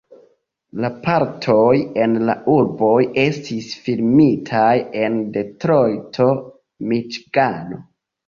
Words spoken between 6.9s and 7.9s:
Miĉigano.